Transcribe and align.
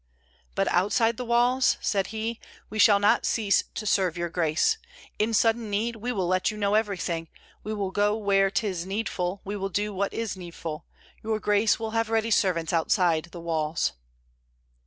"But 0.55 0.67
outside 0.69 1.17
the 1.17 1.25
walls," 1.25 1.77
said 1.79 2.07
he, 2.07 2.39
"we 2.71 2.79
shall 2.79 2.97
not 2.97 3.23
cease 3.23 3.65
to 3.75 3.85
serve 3.85 4.17
your 4.17 4.29
grace. 4.29 4.79
In 5.19 5.31
sudden 5.31 5.69
need, 5.69 5.97
we 5.97 6.11
will 6.11 6.25
let 6.25 6.49
you 6.49 6.57
know 6.57 6.73
everything; 6.73 7.27
we 7.63 7.75
will 7.75 7.91
go 7.91 8.17
where 8.17 8.49
'tis 8.49 8.83
needful; 8.83 9.41
we 9.45 9.55
will 9.55 9.69
do 9.69 9.93
what 9.93 10.11
is 10.11 10.35
needful. 10.35 10.87
Your 11.21 11.39
grace 11.39 11.79
will 11.79 11.91
have 11.91 12.09
ready 12.09 12.31
servants 12.31 12.73
outside 12.73 13.25
the 13.25 13.39
walls." 13.41 13.93